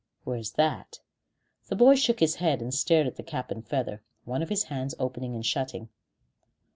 [0.23, 0.99] "Where's that?"
[1.67, 4.63] The boy shook his head and stared at the cap and feather, one of his
[4.63, 5.89] hands opening and shutting.